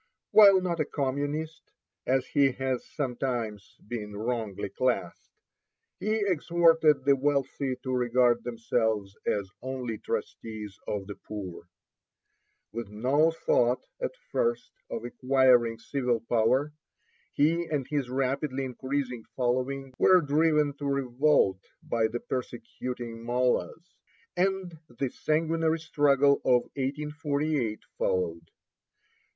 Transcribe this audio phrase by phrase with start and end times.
[0.31, 1.61] While not a communist,
[2.07, 5.29] as he has sometimes been wrongly classed,
[5.99, 11.67] he exhorted the wealthy to regard themselves as only trustees of the poor.
[12.71, 16.73] With no thought at first of acquiring civil power,
[17.33, 23.93] he and his rapidly increasing following were driven to revolt by the persecuting mollas,
[24.35, 28.49] and the sanguinary struggle of 1848 followed.